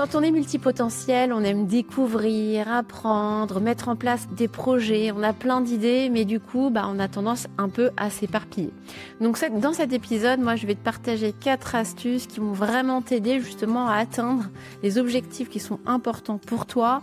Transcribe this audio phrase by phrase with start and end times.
[0.00, 5.34] Quand on est multipotentiel, on aime découvrir, apprendre, mettre en place des projets, on a
[5.34, 8.72] plein d'idées, mais du coup, bah, on a tendance un peu à s'éparpiller.
[9.20, 13.40] Donc dans cet épisode, moi, je vais te partager quatre astuces qui vont vraiment t'aider
[13.40, 14.44] justement à atteindre
[14.82, 17.02] les objectifs qui sont importants pour toi,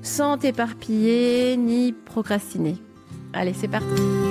[0.00, 2.78] sans t'éparpiller ni procrastiner.
[3.34, 4.29] Allez, c'est parti.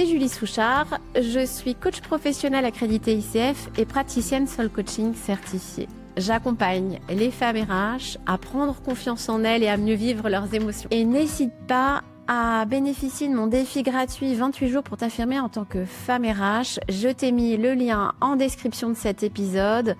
[0.00, 0.98] C'est Julie Souchard.
[1.14, 5.88] Je suis coach professionnel accrédité ICF et praticienne Soul Coaching certifiée.
[6.16, 10.88] J'accompagne les femmes RH à prendre confiance en elles et à mieux vivre leurs émotions.
[10.90, 15.64] Et n'hésite pas à bénéficier de mon défi gratuit 28 jours pour t'affirmer en tant
[15.64, 16.80] que femme RH.
[16.88, 19.96] Je t'ai mis le lien en description de cet épisode.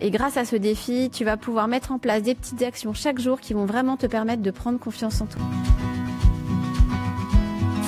[0.00, 3.18] Et grâce à ce défi, tu vas pouvoir mettre en place des petites actions chaque
[3.18, 5.42] jour qui vont vraiment te permettre de prendre confiance en toi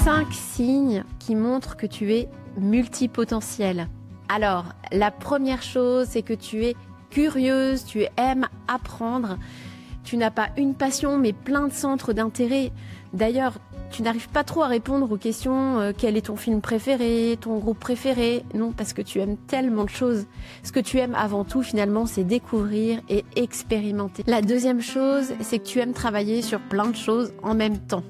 [0.05, 3.87] cinq signes qui montrent que tu es multipotentiel.
[4.29, 6.75] Alors, la première chose, c'est que tu es
[7.11, 9.39] curieuse, tu aimes apprendre,
[10.03, 12.73] tu n'as pas une passion, mais plein de centres d'intérêt.
[13.13, 13.55] D'ailleurs,
[13.93, 17.59] tu n'arrives pas trop à répondre aux questions euh, quel est ton film préféré, ton
[17.59, 18.45] groupe préféré?
[18.55, 20.27] Non, parce que tu aimes tellement de choses.
[20.65, 24.25] Ce que tu aimes avant tout, finalement, c'est découvrir et expérimenter.
[24.27, 28.03] La deuxième chose, c'est que tu aimes travailler sur plein de choses en même temps.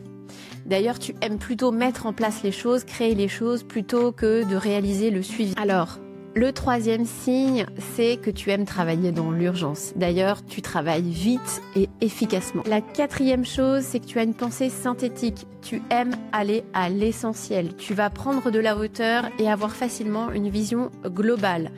[0.66, 4.56] D'ailleurs, tu aimes plutôt mettre en place les choses, créer les choses, plutôt que de
[4.56, 5.54] réaliser le suivi.
[5.56, 5.98] Alors,
[6.34, 9.92] le troisième signe, c'est que tu aimes travailler dans l'urgence.
[9.96, 12.62] D'ailleurs, tu travailles vite et efficacement.
[12.66, 15.46] La quatrième chose, c'est que tu as une pensée synthétique.
[15.60, 17.76] Tu aimes aller à l'essentiel.
[17.76, 21.70] Tu vas prendre de la hauteur et avoir facilement une vision globale.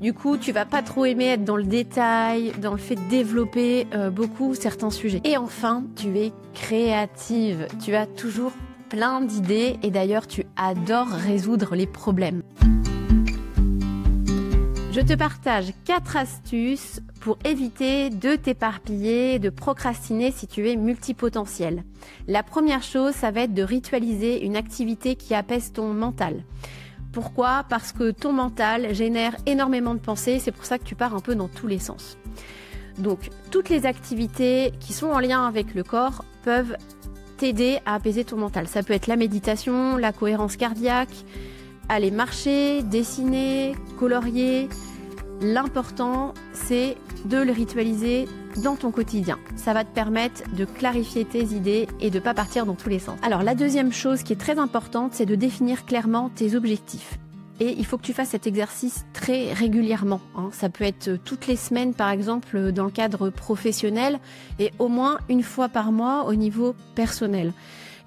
[0.00, 3.08] Du coup, tu vas pas trop aimer être dans le détail, dans le fait de
[3.10, 5.20] développer euh, beaucoup certains sujets.
[5.24, 7.66] Et enfin, tu es créative.
[7.84, 8.52] Tu as toujours
[8.90, 12.42] plein d'idées et d'ailleurs, tu adores résoudre les problèmes.
[14.92, 21.82] Je te partage quatre astuces pour éviter de t'éparpiller, de procrastiner si tu es multipotentiel.
[22.28, 26.44] La première chose, ça va être de ritualiser une activité qui apaise ton mental.
[27.12, 27.64] Pourquoi?
[27.68, 31.20] Parce que ton mental génère énormément de pensées, c'est pour ça que tu pars un
[31.20, 32.18] peu dans tous les sens.
[32.98, 36.76] Donc, toutes les activités qui sont en lien avec le corps peuvent
[37.36, 38.66] t'aider à apaiser ton mental.
[38.66, 41.24] Ça peut être la méditation, la cohérence cardiaque,
[41.88, 44.68] aller marcher, dessiner, colorier.
[45.40, 48.26] L'important, c'est de le ritualiser
[48.64, 49.38] dans ton quotidien.
[49.54, 52.98] Ça va te permettre de clarifier tes idées et de pas partir dans tous les
[52.98, 53.18] sens.
[53.22, 57.18] Alors la deuxième chose qui est très importante, c'est de définir clairement tes objectifs.
[57.60, 60.20] Et il faut que tu fasses cet exercice très régulièrement.
[60.36, 60.48] Hein.
[60.52, 64.18] Ça peut être toutes les semaines, par exemple, dans le cadre professionnel,
[64.58, 67.52] et au moins une fois par mois au niveau personnel.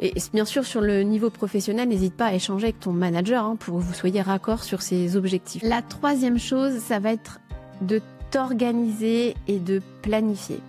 [0.02, 3.56] Et bien sûr, sur le niveau professionnel, n'hésite pas à échanger avec ton manager hein,
[3.56, 5.62] pour que vous soyez raccord sur ces objectifs.
[5.64, 7.40] La troisième chose, ça va être
[7.82, 8.02] de
[8.32, 10.60] t'organiser et de planifier.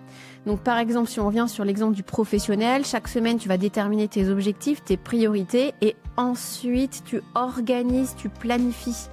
[0.45, 4.09] Donc par exemple, si on revient sur l'exemple du professionnel, chaque semaine tu vas déterminer
[4.09, 9.09] tes objectifs, tes priorités et ensuite tu organises, tu planifies.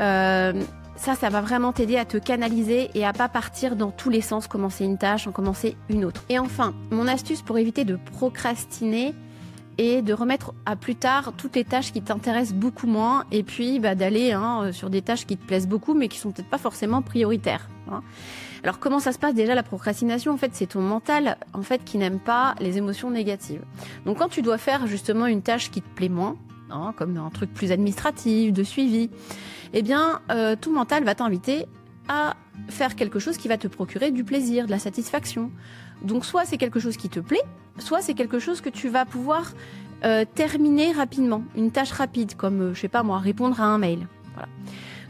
[0.00, 0.52] Euh,
[0.96, 4.20] ça, ça va vraiment t'aider à te canaliser et à pas partir dans tous les
[4.20, 6.22] sens, commencer une tâche, en commencer une autre.
[6.28, 9.14] Et enfin, mon astuce pour éviter de procrastiner,
[9.78, 13.80] et de remettre à plus tard toutes les tâches qui t'intéressent beaucoup moins et puis
[13.80, 16.58] bah, d'aller hein, sur des tâches qui te plaisent beaucoup mais qui sont peut-être pas
[16.58, 17.68] forcément prioritaires.
[17.90, 18.02] Hein.
[18.62, 20.32] Alors comment ça se passe déjà la procrastination?
[20.32, 23.62] En fait, c'est ton mental en fait qui n'aime pas les émotions négatives.
[24.04, 26.36] Donc quand tu dois faire justement une tâche qui te plaît moins,
[26.70, 29.10] hein, comme un truc plus administratif, de suivi,
[29.72, 31.66] eh bien euh, ton mental va t'inviter
[32.08, 32.36] à
[32.68, 35.50] faire quelque chose qui va te procurer du plaisir, de la satisfaction.
[36.02, 37.42] Donc soit c'est quelque chose qui te plaît,
[37.78, 39.52] soit c'est quelque chose que tu vas pouvoir
[40.04, 43.78] euh, terminer rapidement, une tâche rapide, comme euh, je sais pas moi, répondre à un
[43.78, 44.06] mail.
[44.34, 44.48] Voilà.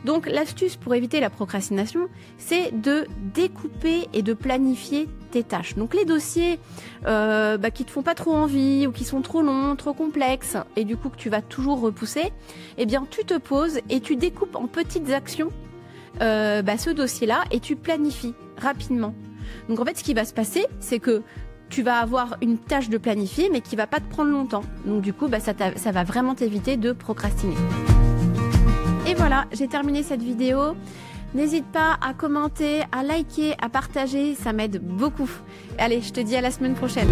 [0.04, 5.76] Donc l'astuce pour éviter la procrastination, c'est de découper et de planifier tes tâches.
[5.76, 6.58] Donc les dossiers
[7.06, 10.56] euh, bah, qui te font pas trop envie ou qui sont trop longs, trop complexes
[10.76, 12.32] et du coup que tu vas toujours repousser,
[12.78, 15.50] eh bien tu te poses et tu découpes en petites actions
[16.20, 19.14] euh, bah, ce dossier-là et tu planifies rapidement.
[19.68, 21.22] Donc en fait, ce qui va se passer, c'est que
[21.68, 24.64] tu vas avoir une tâche de planifier, mais qui va pas te prendre longtemps.
[24.84, 27.56] Donc du coup, bah, ça, ça va vraiment t'éviter de procrastiner.
[29.06, 30.74] Et voilà, j'ai terminé cette vidéo.
[31.34, 35.30] N'hésite pas à commenter, à liker, à partager, ça m'aide beaucoup.
[35.78, 37.08] Allez, je te dis à la semaine prochaine.